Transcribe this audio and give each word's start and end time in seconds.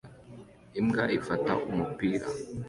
Imbwa 0.79 1.03
ifata 1.17 1.51
umupira 1.69 2.27